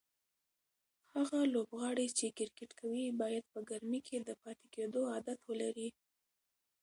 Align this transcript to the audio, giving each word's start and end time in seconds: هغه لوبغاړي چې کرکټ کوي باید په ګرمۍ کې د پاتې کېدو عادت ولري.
هغه 1.15 1.39
لوبغاړي 1.53 2.07
چې 2.17 2.35
کرکټ 2.37 2.71
کوي 2.79 3.07
باید 3.21 3.43
په 3.53 3.59
ګرمۍ 3.69 4.01
کې 4.07 4.17
د 4.27 4.29
پاتې 4.41 4.65
کېدو 4.75 5.01
عادت 5.13 5.39
ولري. 5.49 5.89